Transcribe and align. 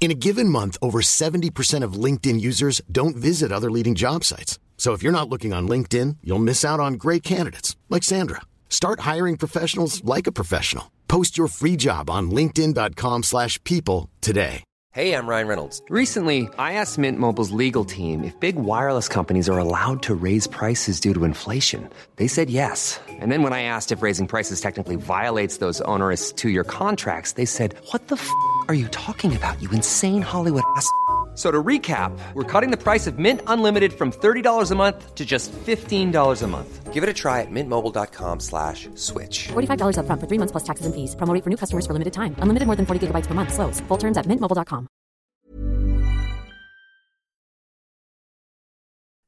In 0.00 0.12
a 0.12 0.14
given 0.14 0.48
month, 0.48 0.78
over 0.80 1.00
70% 1.00 1.82
of 1.82 1.94
LinkedIn 1.94 2.40
users 2.40 2.80
don't 2.90 3.16
visit 3.16 3.52
other 3.52 3.70
leading 3.70 3.96
job 3.96 4.24
sites. 4.24 4.58
So 4.78 4.92
if 4.92 5.02
you're 5.02 5.12
not 5.12 5.28
looking 5.28 5.52
on 5.52 5.68
LinkedIn, 5.68 6.18
you'll 6.22 6.38
miss 6.38 6.64
out 6.64 6.80
on 6.80 6.94
great 6.94 7.22
candidates 7.22 7.76
like 7.90 8.04
Sandra. 8.04 8.40
Start 8.70 9.00
hiring 9.00 9.36
professionals 9.36 10.02
like 10.04 10.28
a 10.28 10.32
professional. 10.32 10.92
Post 11.08 11.36
your 11.36 11.48
free 11.48 11.74
job 11.74 12.08
on 12.08 12.30
linkedin.com/people 12.30 14.08
today. 14.20 14.62
Hey, 14.92 15.14
I'm 15.14 15.26
Ryan 15.28 15.48
Reynolds. 15.48 15.82
Recently, 15.90 16.48
I 16.58 16.72
asked 16.74 16.96
Mint 16.96 17.18
Mobile's 17.18 17.50
legal 17.50 17.84
team 17.84 18.24
if 18.24 18.38
big 18.40 18.56
wireless 18.56 19.08
companies 19.08 19.48
are 19.48 19.58
allowed 19.58 20.02
to 20.04 20.14
raise 20.14 20.46
prices 20.46 21.00
due 21.00 21.12
to 21.14 21.24
inflation. 21.24 21.88
They 22.16 22.28
said 22.28 22.50
yes. 22.50 22.98
And 23.08 23.30
then 23.30 23.42
when 23.42 23.52
I 23.52 23.62
asked 23.62 23.92
if 23.92 24.00
raising 24.02 24.26
prices 24.26 24.60
technically 24.60 24.96
violates 24.96 25.58
those 25.58 25.80
onerous 25.82 26.32
two-year 26.32 26.64
contracts, 26.64 27.32
they 27.32 27.44
said, 27.44 27.74
"What 27.90 28.08
the 28.08 28.16
f*** 28.16 28.28
are 28.68 28.74
you 28.74 28.88
talking 28.88 29.36
about? 29.36 29.60
You 29.62 29.70
insane 29.70 30.22
Hollywood 30.22 30.64
ass." 30.76 30.90
So 31.38 31.52
to 31.52 31.62
recap, 31.62 32.10
we're 32.34 32.60
cutting 32.60 32.72
the 32.72 32.76
price 32.76 33.06
of 33.06 33.16
Mint 33.20 33.42
Unlimited 33.46 33.92
from 33.92 34.10
$30 34.10 34.72
a 34.72 34.74
month 34.74 35.14
to 35.14 35.24
just 35.24 35.52
$15 35.52 36.42
a 36.42 36.46
month. 36.48 36.92
Give 36.92 37.04
it 37.04 37.08
a 37.08 37.12
try 37.12 37.42
at 37.42 37.50
mintmobile.com 37.50 38.40
slash 38.40 38.88
switch. 38.96 39.46
$45 39.54 39.98
upfront 39.98 40.20
for 40.20 40.26
three 40.26 40.38
months 40.38 40.50
plus 40.50 40.64
taxes 40.64 40.86
and 40.86 40.94
fees. 40.94 41.14
Promo 41.14 41.32
rate 41.32 41.44
for 41.44 41.50
new 41.50 41.56
customers 41.56 41.86
for 41.86 41.92
limited 41.92 42.12
time. 42.12 42.34
Unlimited 42.42 42.66
more 42.66 42.74
than 42.74 42.86
40 42.86 43.06
gigabytes 43.06 43.28
per 43.28 43.34
month. 43.34 43.54
Slows. 43.54 43.80
Full 43.86 43.98
terms 43.98 44.16
at 44.18 44.26
mintmobile.com. 44.26 44.86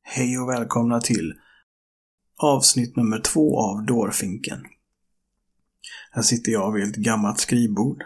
Hej 0.03 0.39
och 0.39 0.49
välkomna 0.49 1.01
till 1.01 1.35
avsnitt 2.43 2.97
nummer 2.97 3.19
två 3.21 3.61
av 3.61 3.87
Dårfinken. 3.87 4.65
Här 6.11 6.23
sitter 6.23 6.53
jag 6.53 6.73
vid 6.73 6.89
ett 6.89 6.97
gammalt 6.97 7.41
skrivbord. 7.41 8.05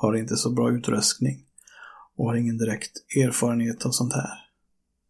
Har 0.00 0.16
inte 0.16 0.36
så 0.36 0.50
bra 0.50 0.70
utrustning. 0.70 1.36
Och 2.16 2.26
har 2.26 2.34
ingen 2.34 2.58
direkt 2.58 2.92
erfarenhet 3.16 3.86
av 3.86 3.90
sånt 3.90 4.14
här. 4.14 4.30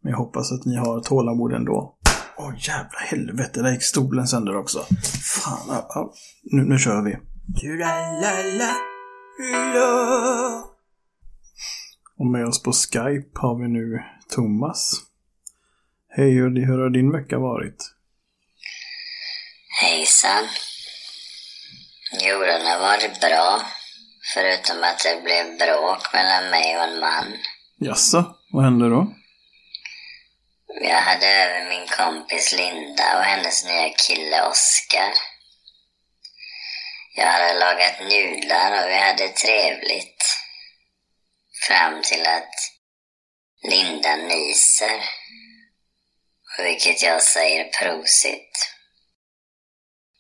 Men 0.03 0.11
jag 0.11 0.19
hoppas 0.19 0.53
att 0.53 0.65
ni 0.65 0.77
har 0.77 1.01
tålamod 1.01 1.53
ändå. 1.53 1.99
Åh 2.37 2.55
jävla 2.59 2.99
helvete, 2.99 3.63
där 3.63 3.73
gick 3.73 3.83
stolen 3.83 4.27
sönder 4.27 4.57
också. 4.57 4.87
Fan, 5.45 5.67
ja, 5.69 5.87
ja. 5.89 6.13
Nu, 6.43 6.65
nu 6.65 6.79
kör 6.79 7.03
vi. 7.03 7.17
Och 12.19 12.27
med 12.27 12.47
oss 12.47 12.63
på 12.63 12.73
Skype 12.73 13.31
har 13.35 13.63
vi 13.63 13.69
nu 13.69 14.03
Thomas. 14.35 14.93
Hej, 16.09 16.31
hur 16.31 16.79
har 16.83 16.91
din 16.91 17.13
vecka 17.13 17.39
varit? 17.39 17.95
Hejsan. 19.83 20.45
Jo, 22.13 22.41
den 22.41 22.67
har 22.67 22.81
varit 22.81 23.21
bra. 23.21 23.61
Förutom 24.35 24.85
att 24.85 25.03
det 25.03 25.21
blev 25.25 25.59
bråk 25.59 26.13
mellan 26.13 26.51
mig 26.51 26.77
och 26.77 26.83
en 26.85 27.01
man. 27.01 27.39
Jaså, 27.81 28.35
vad 28.53 28.65
hände 28.65 28.89
då? 28.89 29.15
Jag 30.83 31.01
hade 31.01 31.27
över 31.27 31.69
min 31.69 31.87
kompis 31.89 32.53
Linda 32.53 33.19
och 33.19 33.25
hennes 33.25 33.65
nya 33.65 33.89
kille 33.89 34.43
Oskar. 34.43 35.13
Jag 37.17 37.27
hade 37.27 37.55
lagat 37.55 38.01
nudlar 38.01 38.83
och 38.85 38.91
vi 38.91 38.97
hade 38.97 39.29
trevligt. 39.29 40.25
Fram 41.69 42.03
till 42.03 42.27
att 42.27 42.55
Linda 43.63 44.17
nyser. 44.17 45.01
Vilket 46.59 47.03
jag 47.03 47.23
säger 47.23 47.65
prosit. 47.65 48.75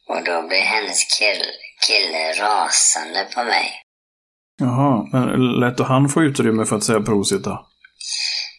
Och 0.09 0.25
då 0.25 0.42
blir 0.48 0.60
hennes 0.60 1.19
kill- 1.19 1.53
kille 1.87 2.32
rasande 2.32 3.25
på 3.34 3.44
mig. 3.44 3.82
Jaha, 4.60 5.06
men 5.12 5.53
lät 5.60 5.76
du 5.76 5.82
han 5.82 6.09
få 6.09 6.22
utrymme 6.22 6.65
för 6.65 6.76
att 6.76 6.84
säga 6.84 7.00
prosit 7.00 7.44
då? 7.44 7.66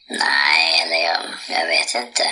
Nej, 0.10 0.82
eller 0.86 0.96
jag, 0.96 1.22
jag 1.60 1.68
vet 1.68 2.08
inte. 2.08 2.24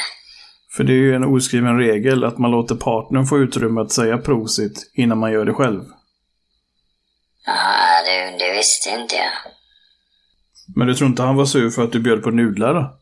För 0.75 0.83
det 0.83 0.93
är 0.93 0.97
ju 0.97 1.15
en 1.15 1.23
oskriven 1.23 1.77
regel 1.77 2.23
att 2.23 2.37
man 2.37 2.51
låter 2.51 2.75
partnern 2.75 3.25
få 3.25 3.37
utrymme 3.37 3.81
att 3.81 3.91
säga 3.91 4.17
prosit 4.17 4.91
innan 4.93 5.17
man 5.17 5.31
gör 5.31 5.45
det 5.45 5.53
själv. 5.53 5.83
Jaha, 7.45 8.03
det, 8.05 8.37
det 8.45 8.53
visste 8.53 8.89
inte 8.89 9.15
jag. 9.15 9.31
Men 10.75 10.87
du 10.87 10.95
tror 10.95 11.09
inte 11.09 11.23
han 11.23 11.35
var 11.35 11.45
sur 11.45 11.69
för 11.69 11.83
att 11.83 11.91
du 11.91 11.99
bjöd 11.99 12.23
på 12.23 12.31
nudlar 12.31 12.73
då? 12.73 12.99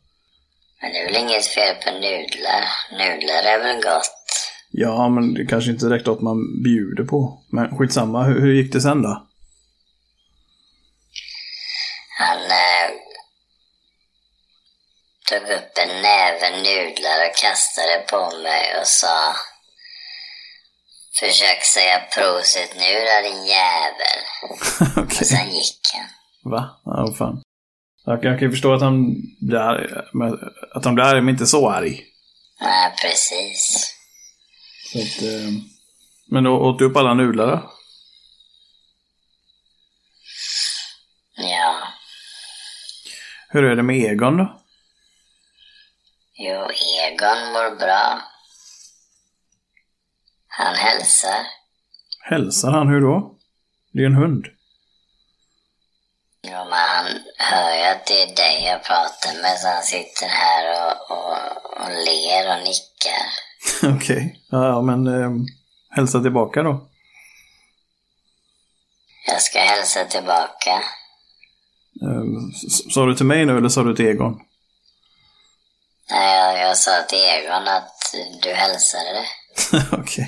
Men 0.81 0.91
det 0.91 0.99
är 0.99 1.05
väl 1.05 1.21
inget 1.23 1.45
fel 1.45 1.75
på 1.83 1.91
nudlar. 1.91 2.63
Nudlar 2.91 3.43
är 3.53 3.59
väl 3.63 3.83
gott. 3.83 4.13
Ja, 4.71 5.09
men 5.09 5.33
det 5.33 5.45
kanske 5.45 5.71
inte 5.71 5.85
direkt 5.85 6.05
något 6.05 6.21
man 6.21 6.63
bjuder 6.63 7.03
på. 7.03 7.43
Men 7.51 7.77
skitsamma, 7.77 8.23
hur, 8.23 8.41
hur 8.41 8.53
gick 8.53 8.73
det 8.73 8.81
sen 8.81 9.01
då? 9.01 9.27
Han 12.19 12.37
eh, 12.37 12.89
tog 15.29 15.41
upp 15.57 15.71
en 15.83 16.01
näve 16.01 16.49
nudlar 16.49 17.29
och 17.29 17.35
kastade 17.35 17.97
på 18.11 18.37
mig 18.37 18.79
och 18.79 18.87
sa 18.87 19.33
Försök 21.19 21.63
säga 21.63 21.99
prosit 22.15 22.73
nu 22.77 22.93
då 22.93 23.29
din 23.29 23.45
jävel. 23.45 24.19
Okej. 25.03 25.03
Och 25.19 25.25
sen 25.25 25.49
gick 25.49 25.79
han. 25.93 26.51
Va? 26.51 26.81
Ja, 26.85 27.05
vad 27.07 27.17
fan. 27.17 27.41
Jag, 28.05 28.21
kan- 28.21 28.31
jag 28.31 28.39
kan 28.39 28.47
ju 28.47 28.51
förstå 28.51 28.73
att 28.73 28.81
han 28.81 29.15
blir 29.41 29.59
arg, 29.59 29.87
men- 30.13 30.37
att 30.75 30.85
han 30.85 30.95
blir 30.95 31.05
arg, 31.05 31.21
men 31.21 31.29
inte 31.33 31.45
så 31.47 31.69
arg. 31.69 32.03
Nej, 32.61 32.93
precis. 33.01 33.93
Så 34.91 34.99
att, 34.99 35.21
eh, 35.31 35.49
men 36.31 36.43
då 36.43 36.51
åt 36.59 36.79
du 36.79 36.85
upp 36.85 36.97
alla 36.97 37.13
nudlar 37.13 37.47
då? 37.47 37.71
Ja. 41.37 41.87
Hur 43.49 43.63
är 43.63 43.75
det 43.75 43.83
med 43.83 44.11
Egon 44.11 44.37
då? 44.37 44.61
Jo, 46.39 46.67
Egon 47.03 47.53
mår 47.53 47.75
bra. 47.75 48.21
Han 50.47 50.75
hälsar. 50.75 51.47
Hälsar 52.19 52.71
han 52.71 52.87
hur 52.87 53.01
då? 53.01 53.35
Det 53.91 53.99
är 53.99 54.01
ju 54.01 54.05
en 54.05 54.15
hund. 54.15 54.45
Jo, 56.43 56.51
men 56.69 56.71
han 56.71 57.05
hör 57.37 57.77
ju 57.77 57.83
att 57.83 58.05
det 58.05 58.23
är 58.23 58.35
dig 58.35 58.65
jag 58.65 58.83
pratar 58.83 59.41
med 59.41 59.57
så 59.59 59.67
han 59.67 59.83
sitter 59.83 60.27
här 60.27 60.63
och, 60.85 61.11
och, 61.17 61.37
och 61.81 61.89
ler 61.89 62.57
och 62.57 62.63
nickar. 62.63 63.25
Okej. 63.95 64.43
Ja, 64.51 64.67
ja, 64.67 64.81
men 64.81 65.07
eh, 65.07 65.31
hälsa 65.89 66.21
tillbaka 66.21 66.63
då. 66.63 66.89
Jag 69.27 69.41
ska 69.41 69.59
hälsa 69.59 70.05
tillbaka. 70.05 70.71
Eh, 72.01 72.23
sa 72.89 73.05
du 73.05 73.15
till 73.15 73.25
mig 73.25 73.45
nu 73.45 73.57
eller 73.57 73.69
sa 73.69 73.83
du 73.83 73.95
till 73.95 74.05
Egon? 74.07 74.41
Nej, 76.11 76.61
jag, 76.61 76.77
sa 76.77 76.91
till 77.09 77.17
Egon 77.17 77.67
att 77.67 78.15
du 78.43 78.49
hälsade 78.53 79.03
det. 79.13 79.25
Okej. 80.01 80.27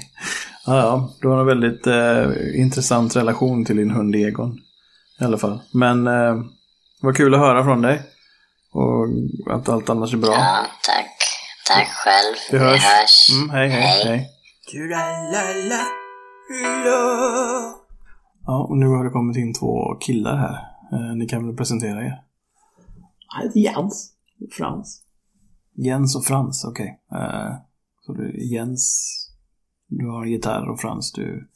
Ja, 0.65 0.77
ja, 0.77 1.09
du 1.21 1.27
har 1.27 1.39
en 1.39 1.45
väldigt 1.45 1.87
eh, 1.87 2.59
intressant 2.61 3.15
relation 3.15 3.65
till 3.65 3.77
din 3.77 3.91
hund 3.91 4.15
Egon. 4.15 4.57
I 5.21 5.23
alla 5.23 5.37
fall. 5.37 5.61
Men 5.73 6.07
eh, 6.07 6.35
vad 7.01 7.17
kul 7.17 7.33
att 7.33 7.39
höra 7.39 7.63
från 7.63 7.81
dig. 7.81 8.01
Och 8.71 9.07
att 9.55 9.69
allt 9.69 9.89
annars 9.89 10.13
är 10.13 10.17
bra. 10.17 10.33
Ja, 10.33 10.65
tack. 10.83 11.15
Tack 11.67 11.87
själv. 11.87 12.35
Vi 12.51 12.57
hörs. 12.57 12.83
hörs. 12.83 13.29
Mm, 13.31 13.49
hej, 13.49 13.69
hej, 13.69 13.81
Hej. 13.81 14.05
hej. 14.05 14.29
Ja, 18.45 18.67
och 18.69 18.77
nu 18.77 18.87
har 18.87 19.03
det 19.03 19.09
kommit 19.09 19.37
in 19.37 19.53
två 19.53 19.95
killar 19.95 20.37
här. 20.37 20.53
Eh, 20.93 21.15
ni 21.15 21.27
kan 21.27 21.47
väl 21.47 21.55
presentera 21.57 22.01
er? 22.01 22.21
Jag 23.35 23.43
heter 23.43 23.59
Jens. 23.59 24.11
Frans. 24.57 25.01
Jens 25.85 26.15
och 26.15 26.25
Frans, 26.25 26.65
okej. 26.65 26.99
Eh, 27.11 27.55
så 28.01 28.13
du, 28.13 28.53
Jens, 28.53 29.15
du 29.87 30.07
har 30.07 30.25
gitarr 30.25 30.69
och 30.69 30.79
Frans, 30.79 31.11
du, 31.11 31.49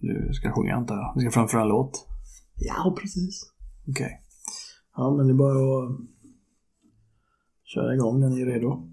du 0.00 0.30
ska 0.32 0.52
sjunga 0.52 0.74
antar 0.74 0.94
jag. 0.94 1.12
Du 1.14 1.20
ska 1.20 1.30
framföra 1.30 1.62
en 1.62 1.68
låt. 1.68 2.06
Ja, 2.54 2.96
precis. 3.00 3.42
Okej. 3.88 4.22
Ja, 4.96 5.14
men 5.16 5.26
det 5.26 5.32
är 5.32 5.36
bara 5.36 5.84
att 5.84 6.00
köra 7.64 7.94
igång 7.94 8.20
när 8.20 8.28
ni 8.28 8.40
är 8.40 8.46
redo. 8.46 8.88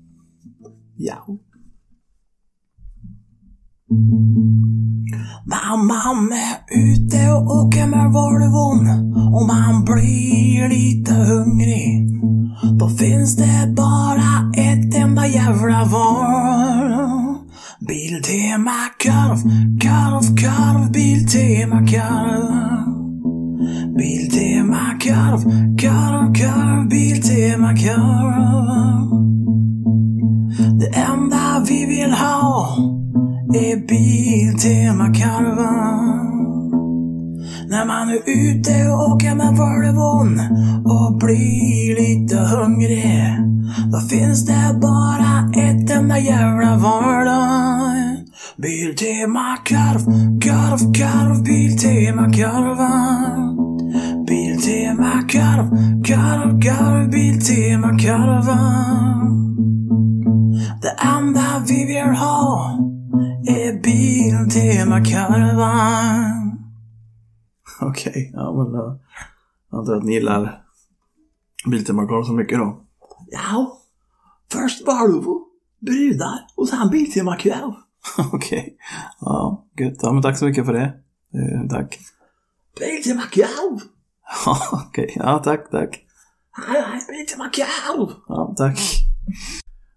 Ja. 0.98 1.38
Man 5.78 6.32
är 6.32 6.56
ute 6.70 7.32
och 7.32 7.56
åker 7.56 7.88
med 7.88 8.12
Volvon 8.14 8.88
och 9.36 9.48
man 9.48 9.86
blir 9.86 10.70
lite 10.70 11.14
hungrig. 11.14 12.33
Då 12.80 12.90
finns 12.90 13.36
det 13.36 13.74
bara 13.76 14.52
ett 14.58 14.96
enda 14.96 15.28
jävla 15.28 15.86
val. 15.86 16.94
Biltema 17.88 18.72
korv, 19.04 19.38
korv, 19.82 20.36
korv, 20.42 20.92
Biltema 20.92 21.80
korv. 21.80 22.84
Biltema 23.98 25.00
korv, 25.04 25.42
korv, 25.82 26.34
korv, 26.34 26.90
Biltema 26.90 27.70
korv. 27.70 28.44
Det 30.80 30.92
enda 30.96 31.66
vi 31.70 31.86
vill 31.86 32.12
ha 32.12 32.78
är 33.56 33.88
Biltema-korvar. 33.88 36.23
När 37.68 37.86
man 37.86 38.10
är 38.10 38.22
ute 38.26 38.88
och 38.88 39.12
åker 39.12 39.36
med 39.36 39.58
Volvon 39.58 40.40
och 40.86 41.18
blir 41.18 41.96
lite 41.96 42.38
hungrig. 42.38 43.38
Då 43.92 44.00
finns 44.00 44.46
det 44.46 44.80
bara 44.82 45.50
ett 45.56 45.90
enda 45.90 46.20
jävla 46.20 46.78
val. 46.78 47.28
Biltema-korv, 48.58 50.06
korv, 50.42 50.94
korv, 50.94 51.44
Biltema-korvar. 51.44 53.54
Biltema-korv, 54.28 55.70
korv, 56.04 56.62
korv, 56.62 57.10
Biltema-korvar. 57.12 59.24
Det 60.82 60.96
enda 61.18 61.64
vi 61.68 61.86
vill 61.86 62.16
ha 62.16 62.80
är 63.48 63.82
Biltema-korvar. 63.84 66.43
Okej, 67.82 68.32
ja 68.34 68.54
men 68.54 68.72
då. 68.72 69.00
Jag 69.72 69.80
antar 69.80 69.96
att 69.96 70.04
ni 70.04 70.14
gillar 70.14 70.64
Biltema-korv 71.66 72.24
så 72.24 72.34
mycket 72.34 72.58
då. 72.58 72.86
Ja. 73.32 73.80
Först 74.52 74.88
Volvo, 74.88 75.48
brudar 75.80 76.40
och 76.56 76.70
sen 76.70 76.90
Biltema-korv. 76.90 77.74
Okej. 78.34 78.78
Ja, 79.20 79.68
gött. 79.80 79.98
Ja, 80.02 80.12
men 80.12 80.22
tack 80.22 80.38
så 80.38 80.46
mycket 80.46 80.66
för 80.66 80.74
det. 80.74 80.94
Eh, 81.34 81.68
tack. 81.70 82.00
Biltema-korv! 82.80 83.80
Ja, 84.46 84.58
okej. 84.72 85.14
Ja, 85.16 85.40
tack, 85.44 85.72
tack. 85.72 86.00
Biltema-korv! 87.08 88.10
Ja, 88.28 88.54
tack. 88.58 88.80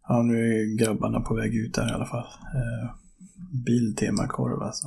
Ja, 0.08 0.22
nu 0.22 0.34
är 0.34 0.78
grabbarna 0.84 1.20
på 1.20 1.34
väg 1.34 1.54
ut 1.54 1.74
där 1.74 1.90
i 1.90 1.94
alla 1.94 2.06
fall. 2.06 2.26
Eh, 2.54 2.90
Biltema-korv 3.66 4.62
alltså. 4.62 4.86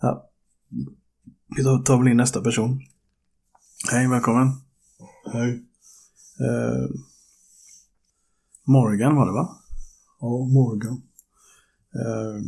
Ja. 0.00 0.30
Vi 1.48 1.62
tar, 1.62 1.98
väl 1.98 2.08
in 2.08 2.16
nästa 2.16 2.40
person. 2.40 2.80
Hej, 3.90 4.08
välkommen. 4.08 4.48
Hej. 5.32 5.50
Eh, 6.40 6.90
Morgan 8.64 9.16
var 9.16 9.26
det 9.26 9.32
va? 9.32 9.56
Ja, 10.20 10.28
Morgan. 10.28 11.02
Eh, 11.94 12.40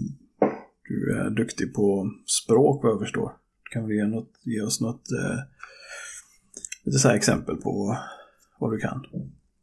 du 0.88 1.19
är 1.19 1.31
duktig 1.31 1.75
på 1.75 2.10
språk 2.26 2.82
vad 2.82 2.93
jag 2.93 3.00
förstår. 3.00 3.32
Kan 3.72 3.88
du 3.88 3.96
ge, 3.96 4.06
något, 4.06 4.31
ge 4.43 4.60
oss 4.60 4.81
något 4.81 5.12
eh, 5.12 5.38
lite 6.84 6.99
så 6.99 7.10
exempel 7.10 7.56
på 7.56 7.96
vad 8.58 8.72
du 8.72 8.78
kan? 8.78 9.04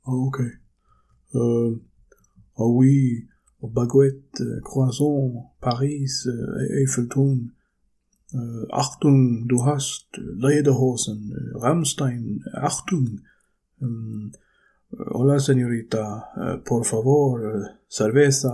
Ja, 0.05 0.27
okej. 0.27 0.59
Uh, 1.35 1.77
ah 2.55 2.67
oui, 2.67 3.27
baguette, 3.59 4.43
eh, 4.43 4.61
croissant, 4.73 5.59
Paris, 5.59 6.25
eh, 6.25 6.77
Eiffeltorn. 6.79 7.51
Uh, 8.33 8.65
Achtung, 8.71 9.47
du 9.47 9.63
hast 9.65 10.07
Lederhosen, 10.17 11.31
eh, 11.31 11.61
Rammstein, 11.61 12.43
Achtung. 12.53 13.19
Um, 13.81 14.31
hola 15.13 15.39
señorita, 15.39 16.23
uh, 16.37 16.57
por 16.63 16.83
favor, 16.85 17.39
cerveza, 17.89 18.51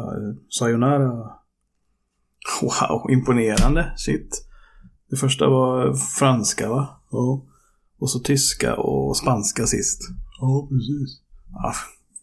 sayonara. 0.50 1.36
Wow, 2.62 3.10
imponerande. 3.12 3.94
Shit. 3.98 4.46
Det 5.10 5.16
första 5.16 5.50
var 5.50 5.94
franska 5.94 6.70
va? 6.70 7.02
Ja, 7.12 7.46
Och 8.00 8.10
så 8.10 8.20
tyska 8.20 8.76
och 8.76 9.18
spanska 9.18 9.66
sist. 9.68 10.02
ja 10.42 10.68
precis. 10.70 11.22
Ja, 11.54 11.74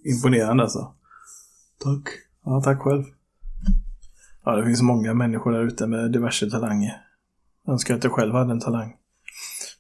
imponerande 0.05 0.63
alltså. 0.63 0.95
Tack. 1.85 2.09
Ja, 2.45 2.61
tack 2.65 2.79
själv. 2.83 3.05
Ja, 4.45 4.57
det 4.57 4.65
finns 4.67 4.83
många 4.83 5.15
människor 5.15 5.53
där 5.53 5.63
ute 5.67 5.87
med 5.87 6.13
diverse 6.13 6.51
talanger. 6.51 7.06
Önskar 7.69 7.95
att 7.95 8.05
jag 8.05 8.13
själv 8.13 8.35
hade 8.35 8.53
en 8.53 8.61
talang. 8.61 8.97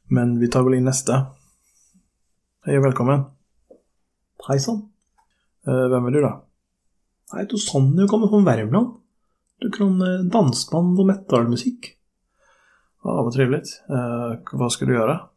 Men 0.05 0.39
vi 0.39 0.49
tar 0.49 0.65
väl 0.65 0.75
in 0.75 0.85
nästa. 0.85 1.27
Hej 2.63 2.79
och 2.79 2.85
välkommen. 2.85 3.25
Hejsan. 4.49 4.93
Eh, 5.67 5.89
vem 5.89 6.07
är 6.07 6.11
du 6.11 6.21
då? 6.21 6.45
Jag 7.33 7.39
heter 7.39 7.57
Sonny 7.57 8.03
och 8.03 8.09
kommer 8.09 8.29
från 8.29 8.45
Värmland. 8.45 8.97
Du 9.59 9.71
kan 9.71 10.03
eh, 10.03 10.21
dansband 10.33 11.01
och 11.01 11.07
metalmusik. 11.07 11.97
Ja, 13.03 13.23
vad 13.23 13.33
trevligt. 13.33 13.83
Eh, 13.89 14.39
vad 14.53 14.73
ska 14.73 14.85
du 14.85 14.95
göra? 14.95 15.29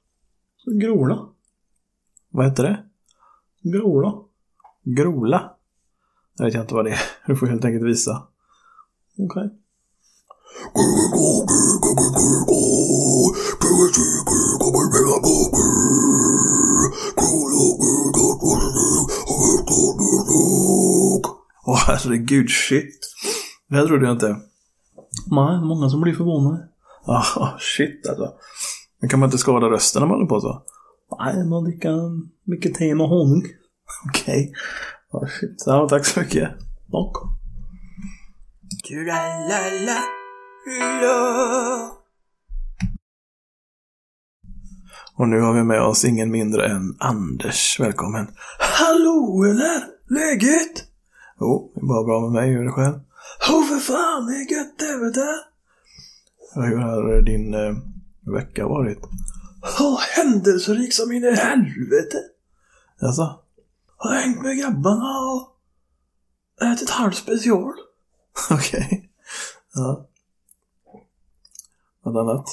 Grola. 0.82 1.28
Vad 2.30 2.46
heter 2.46 2.64
det? 2.64 2.84
Grola. 3.62 4.14
Grola? 4.84 5.56
Jag 6.38 6.46
vet 6.46 6.56
inte 6.56 6.74
vad 6.74 6.86
det 6.86 6.92
är. 6.92 7.02
Du 7.28 7.36
får 7.36 7.48
helt 7.48 7.66
enkelt 7.66 7.86
visa. 7.86 8.28
Okej. 9.18 9.50
Åh 21.66 21.80
herregud, 21.88 22.50
shit. 22.50 23.00
Det 23.70 23.76
här 23.76 23.86
trodde 23.86 24.06
jag 24.06 24.16
inte. 24.16 24.36
Nej, 25.32 25.62
många 25.62 25.90
som 25.90 26.02
blir 26.02 26.14
förvånade. 26.14 26.68
Ah, 27.06 27.58
shit 27.60 28.08
alltså. 28.10 28.34
Men 29.00 29.10
kan 29.10 29.20
man 29.20 29.28
inte 29.28 29.38
skada 29.38 29.68
rösten 29.68 30.02
när 30.02 30.08
man 30.08 30.16
håller 30.16 30.30
på 30.30 30.42
så? 30.42 30.64
Nej, 31.20 31.46
man 31.46 31.64
dricker 31.64 31.96
mycket 32.44 32.76
te 32.76 32.96
med 32.96 33.08
honung. 33.08 33.44
Okej. 34.10 34.54
Ja, 35.12 35.28
shit. 35.40 35.64
Ja, 35.66 35.88
tack 35.90 36.06
så 36.06 36.20
mycket. 36.20 36.50
Tack. 36.92 37.14
Och 45.16 45.28
nu 45.28 45.42
har 45.42 45.54
vi 45.54 45.64
med 45.64 45.82
oss 45.82 46.06
ingen 46.06 46.32
mindre 46.32 46.68
än 46.68 46.96
Anders. 47.00 47.80
Välkommen. 47.80 48.28
Hallå 48.60 49.44
eller? 49.44 49.84
Läget? 50.08 50.84
Jo, 51.40 51.72
det 51.76 51.82
är 51.82 51.86
bara 51.86 52.04
bra 52.04 52.22
med 52.22 52.32
mig. 52.32 52.50
Hur 52.50 52.60
är 52.60 52.66
det 52.66 52.72
själv? 52.72 53.00
Åh 53.50 53.68
för 53.68 53.80
fan, 53.80 54.26
det 54.26 54.34
är 54.36 54.58
gött 54.58 54.80
det 54.80 55.06
vet 55.06 55.14
du. 55.14 55.44
Hur 56.56 56.78
har 56.78 57.22
din 57.22 57.54
eh, 57.54 57.76
vecka 58.34 58.68
varit? 58.68 59.00
Åh, 59.80 60.00
händelserik 60.00 60.94
som 60.94 61.12
in 61.12 61.24
i 61.24 61.36
helvete. 61.36 62.18
Alltså? 63.02 63.40
Har 63.98 64.14
hängt 64.16 64.42
med 64.42 64.58
grabbarna 64.58 65.20
och 65.20 65.56
ätit 66.74 66.90
halv 66.90 67.12
special. 67.12 67.74
Okej. 68.52 69.10
Ja. 69.74 70.09
Något 72.10 72.30
annat? 72.30 72.46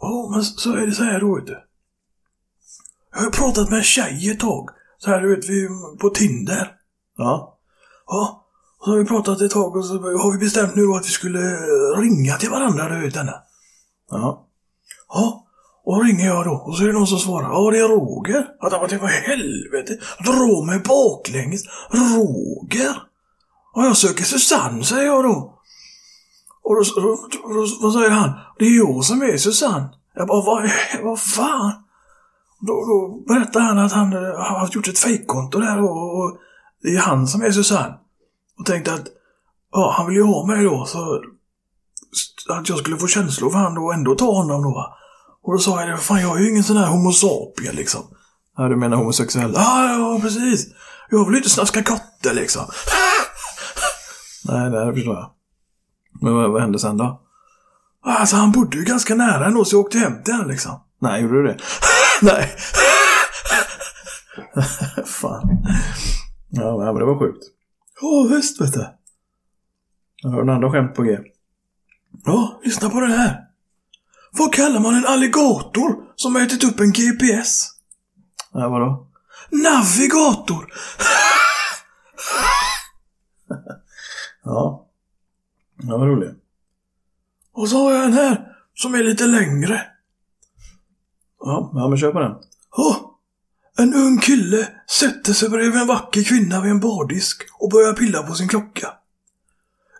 Ja, 0.00 0.28
men 0.30 0.44
så 0.44 0.72
är 0.72 0.86
det 0.86 0.92
så 0.92 1.02
här 1.02 1.20
då 1.20 1.34
vet 1.36 1.46
du. 1.46 1.62
Jag 3.12 3.18
har 3.18 3.24
ju 3.24 3.30
pratat 3.30 3.70
med 3.70 3.78
en 3.78 3.84
tjej 3.84 4.30
ett 4.30 4.40
tag. 4.40 4.68
Så 4.98 5.10
här 5.10 5.20
du 5.20 5.34
vet, 5.34 5.48
vi 5.48 5.68
på 6.00 6.10
Tinder. 6.10 6.72
Ja. 7.16 7.58
Ja, 8.06 8.46
och 8.78 8.84
så 8.84 8.90
har 8.90 8.98
vi 8.98 9.04
pratat 9.04 9.40
ett 9.40 9.50
tag 9.50 9.76
och 9.76 9.84
så 9.84 9.94
har 9.94 10.32
vi 10.32 10.38
bestämt 10.38 10.74
nu 10.74 10.86
då 10.86 10.96
att 10.96 11.06
vi 11.06 11.10
skulle 11.10 11.40
ringa 11.96 12.36
till 12.36 12.50
varandra, 12.50 12.88
du 12.88 13.00
vet 13.00 13.16
henne. 13.16 13.34
Ja. 14.10 14.46
Ja, 15.08 15.46
och 15.84 16.04
ringer 16.04 16.26
jag 16.26 16.44
då 16.44 16.54
och 16.66 16.76
så 16.76 16.82
är 16.82 16.86
det 16.86 16.92
någon 16.92 17.06
som 17.06 17.18
svarar. 17.18 17.48
Ja, 17.48 17.70
det 17.70 17.78
är 17.78 17.88
Roger. 17.88 18.46
Jag 18.60 18.70
tänkte, 18.70 18.98
vad 18.98 19.10
i 19.10 19.14
helvete? 19.14 19.98
Dra 20.24 20.64
mig 20.64 20.78
baklänges. 20.78 21.62
Roger? 21.90 22.96
Ja, 23.74 23.84
jag 23.84 23.96
söker 23.96 24.24
Susanne, 24.24 24.84
säger 24.84 25.06
jag 25.06 25.24
då. 25.24 25.55
Och 26.66 26.74
då, 26.76 27.00
då, 27.00 27.28
då, 27.32 27.54
då 27.54 27.66
vad 27.80 27.92
säger 27.92 28.10
han? 28.10 28.30
Det 28.58 28.64
är 28.64 28.76
jag 28.76 29.04
som 29.04 29.22
är 29.22 29.36
Susanne. 29.36 29.88
Jag 30.14 30.28
bara, 30.28 30.44
vad, 30.44 30.70
vad 31.02 31.20
fan? 31.20 31.72
Då, 32.60 32.72
då 32.72 33.24
berättar 33.28 33.60
han 33.60 33.78
att 33.78 33.92
han 33.92 34.12
eh, 34.12 34.18
har 34.38 34.68
gjort 34.72 34.88
ett 34.88 34.98
fejkkonto 34.98 35.58
där 35.58 35.82
och, 35.82 36.18
och 36.18 36.38
det 36.82 36.88
är 36.88 37.00
han 37.00 37.26
som 37.26 37.42
är 37.42 37.50
Susanne. 37.50 37.94
Och 38.58 38.66
tänkte 38.66 38.94
att, 38.94 39.06
ja, 39.72 39.94
han 39.96 40.06
vill 40.06 40.16
ju 40.16 40.22
ha 40.22 40.46
mig 40.46 40.64
då, 40.64 40.84
så 40.86 41.20
att 42.48 42.68
jag 42.68 42.78
skulle 42.78 42.96
få 42.96 43.06
känslor 43.06 43.50
för 43.50 43.58
han 43.58 43.74
då 43.74 43.82
och 43.82 43.94
ändå 43.94 44.14
ta 44.14 44.32
honom 44.32 44.62
då. 44.62 44.70
va. 44.70 44.96
Och 45.42 45.52
då 45.52 45.58
sa 45.58 45.80
jag 45.80 45.88
det, 45.90 45.96
fan 45.96 46.20
jag 46.20 46.36
är 46.36 46.40
ju 46.40 46.50
ingen 46.50 46.64
sån 46.64 46.76
här 46.76 46.86
homo 46.86 47.12
sapien 47.12 47.76
liksom. 47.76 48.02
Ja, 48.56 48.68
du 48.68 48.76
menar 48.76 48.96
homosexuell? 48.96 49.52
Ja, 49.54 49.98
ja, 49.98 50.18
precis. 50.22 50.66
Jag 51.10 51.24
vill 51.24 51.32
ju 51.32 51.36
inte 51.36 51.50
snaska 51.50 51.82
katter 51.82 52.34
liksom. 52.34 52.62
nej, 54.44 54.70
nej, 54.70 54.86
det 54.86 54.94
förstår 54.94 55.14
jag. 55.14 55.35
Men 56.20 56.34
vad, 56.34 56.50
vad 56.50 56.60
hände 56.60 56.78
sen 56.78 56.96
då? 56.96 57.22
Alltså 58.02 58.36
han 58.36 58.52
bodde 58.52 58.76
ju 58.76 58.84
ganska 58.84 59.14
nära 59.14 59.46
ändå 59.46 59.64
så 59.64 59.76
jag 59.76 59.80
åkte 59.80 59.98
hem 59.98 60.22
till 60.22 60.34
honom 60.34 60.50
liksom. 60.50 60.80
Nej, 60.98 61.22
gjorde 61.22 61.42
du 61.42 61.46
det? 61.46 61.58
nej. 62.22 62.56
Fan. 65.06 65.48
Ja, 66.48 66.92
men 66.92 66.94
det 66.94 67.04
var 67.04 67.18
sjukt. 67.18 67.44
Ja, 68.00 68.28
visst 68.36 68.60
vet 68.60 68.72
du. 68.72 68.86
Jag 70.22 70.30
har 70.30 70.42
en 70.42 70.48
andra 70.48 70.72
skämt 70.72 70.94
på 70.94 71.02
G. 71.02 71.18
Ja, 72.24 72.60
lyssna 72.64 72.90
på 72.90 73.00
det 73.00 73.06
här. 73.06 73.40
Vad 74.32 74.54
kallar 74.54 74.80
man 74.80 74.94
en 74.94 75.06
alligator 75.06 75.96
som 76.16 76.36
ätit 76.36 76.64
upp 76.64 76.80
en 76.80 76.92
GPS? 76.92 77.68
Ja, 78.52 78.68
vadå? 78.68 79.06
Navigator! 79.50 80.66
ja. 84.44 84.85
Ja, 85.82 85.96
vad 85.96 86.08
roligt. 86.08 86.34
Och 87.52 87.68
så 87.68 87.76
har 87.76 87.92
jag 87.92 88.04
en 88.04 88.12
här 88.12 88.46
som 88.74 88.94
är 88.94 89.02
lite 89.02 89.26
längre. 89.26 89.82
Ja, 91.40 91.70
ja 91.74 91.88
men 91.88 91.98
kör 91.98 92.12
på 92.12 92.20
den. 92.20 92.32
Ja. 92.76 93.12
En 93.78 93.94
ung 93.94 94.18
kille 94.18 94.68
sätter 95.00 95.32
sig 95.32 95.48
bredvid 95.48 95.80
en 95.80 95.86
vacker 95.86 96.22
kvinna 96.24 96.60
vid 96.60 96.70
en 96.70 96.80
bardisk 96.80 97.42
och 97.58 97.70
börjar 97.70 97.92
pilla 97.92 98.22
på 98.22 98.34
sin 98.34 98.48
klocka. 98.48 98.88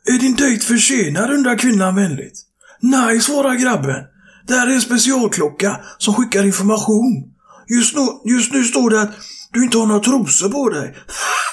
Är 0.04 0.18
din 0.18 0.36
dejt 0.36 0.64
försenad 0.64 1.30
undrar 1.30 1.58
kvinnan 1.58 1.94
vänligt. 1.94 2.42
Nej, 2.80 3.20
svarar 3.20 3.54
grabben. 3.54 4.04
Det 4.46 4.54
här 4.54 4.66
är 4.66 4.74
en 4.74 4.80
specialklocka 4.80 5.80
som 5.98 6.14
skickar 6.14 6.44
information. 6.44 7.32
Just 7.68 7.96
nu, 7.96 8.32
just 8.32 8.52
nu 8.52 8.64
står 8.64 8.90
det 8.90 9.00
att 9.00 9.12
du 9.52 9.64
inte 9.64 9.78
har 9.78 9.86
några 9.86 10.00
trosor 10.00 10.48
på 10.48 10.68
dig. 10.68 10.96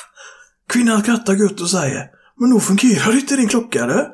Kvinnan 0.69 1.01
skrattar 1.01 1.33
gött 1.33 1.61
och 1.61 1.69
säger 1.69 2.09
Men 2.39 2.49
nog 2.49 2.63
fungerar 2.63 3.15
inte 3.15 3.35
din 3.35 3.47
klocka 3.47 3.85
det? 3.85 4.11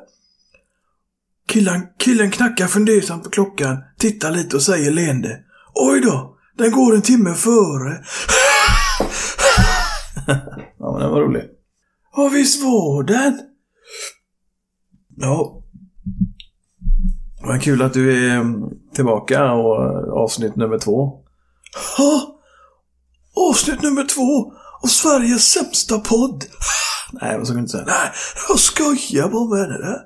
Killen, 1.48 1.86
killen 1.98 2.30
knackar 2.30 2.66
fundersamt 2.66 3.24
på 3.24 3.30
klockan, 3.30 3.78
tittar 3.98 4.30
lite 4.30 4.56
och 4.56 4.62
säger 4.62 4.90
leende 4.90 5.40
Oj 5.74 6.00
då, 6.00 6.36
den 6.58 6.72
går 6.72 6.94
en 6.94 7.02
timme 7.02 7.34
före. 7.34 8.04
ja, 10.78 10.92
men 10.92 11.00
den 11.00 11.10
var 11.10 11.20
rolig. 11.20 11.42
Ja, 12.16 12.28
visst 12.28 12.62
var 12.62 13.02
den. 13.02 13.40
Ja. 15.16 15.62
Vad 17.42 17.62
kul 17.62 17.82
att 17.82 17.92
du 17.92 18.30
är 18.30 18.36
mm, 18.36 18.70
tillbaka 18.94 19.52
och 19.52 19.76
avsnitt 20.22 20.56
nummer 20.56 20.78
två. 20.78 21.12
Ja, 21.98 22.40
avsnitt 23.50 23.82
nummer 23.82 24.04
två 24.04 24.52
av 24.82 24.86
Sveriges 24.88 25.44
sämsta 25.44 25.98
podd. 25.98 26.44
Nej, 27.12 27.38
vad 27.38 27.46
ska 27.46 27.54
jag 27.56 27.62
inte 27.62 27.72
säga. 27.72 27.84
Nej, 27.86 28.10
jag 28.48 28.58
skojar 28.58 29.28
bara 29.28 29.58
med 29.58 29.68
det. 29.68 30.00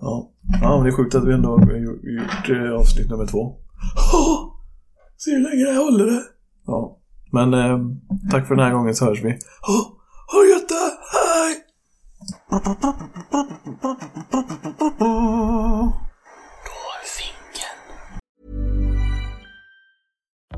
Ja. 0.00 0.30
ja, 0.62 0.76
men 0.76 0.84
det 0.84 0.90
är 0.90 0.96
sjukt 0.96 1.14
att 1.14 1.24
vi 1.28 1.32
ändå 1.32 1.48
har 1.48 1.76
gjort 1.76 2.50
eh, 2.50 2.80
avsnitt 2.80 3.10
nummer 3.10 3.26
två. 3.26 3.56
Ja, 4.12 4.54
se 5.16 5.30
hur 5.30 5.40
länge 5.40 5.64
det 5.64 5.72
här 5.72 5.84
håller 5.84 6.06
det. 6.06 6.22
Ja, 6.66 6.98
men 7.32 7.54
eh, 7.54 7.78
tack 8.30 8.48
för 8.48 8.54
den 8.54 8.64
här 8.64 8.72
gången 8.72 8.94
så 8.94 9.04
hörs 9.04 9.24
vi. 9.24 9.38
Ja, 9.62 9.96
ha 10.32 10.42
det 10.42 10.48
gött 10.48 10.68
där. 10.68 10.90
Hej! 11.12 11.64